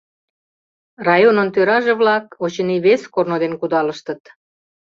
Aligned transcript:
Районын 1.07 1.49
тӧраже-влак, 1.55 2.25
очыни, 2.43 2.77
вес 2.85 3.01
корно 3.13 3.35
дене 3.43 3.55
кудалыштыт. 3.59 4.21